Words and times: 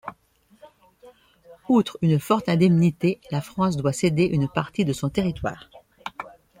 Outre 1.69 1.99
une 2.01 2.17
forte 2.19 2.49
indemnité, 2.49 3.21
la 3.29 3.39
France 3.39 3.77
doit 3.77 3.93
céder 3.93 4.23
une 4.25 4.49
partie 4.49 4.83
de 4.83 4.93
son 4.93 5.09
territoire. 5.11 5.69